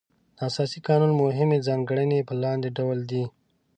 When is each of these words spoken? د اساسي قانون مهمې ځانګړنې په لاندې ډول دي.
د 0.37 0.39
اساسي 0.49 0.79
قانون 0.87 1.11
مهمې 1.21 1.57
ځانګړنې 1.67 2.19
په 2.27 2.33
لاندې 2.43 2.69
ډول 2.77 2.99
دي. 3.11 3.23